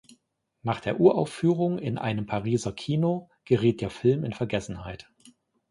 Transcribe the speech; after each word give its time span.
Nach 0.63 0.79
der 0.79 0.99
Uraufführung 0.99 1.77
in 1.77 1.99
einem 1.99 2.25
Pariser 2.25 2.73
Kino 2.73 3.29
geriet 3.45 3.81
der 3.81 3.91
Film 3.91 4.23
in 4.23 4.33
Vergessenheit. 4.33 5.07